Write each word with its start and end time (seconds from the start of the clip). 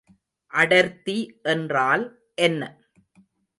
அடர்த்தி 0.53 1.17
என்றால் 1.43 2.05
என்ன? 2.41 2.61